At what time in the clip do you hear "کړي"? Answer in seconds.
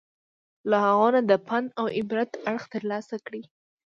3.25-3.43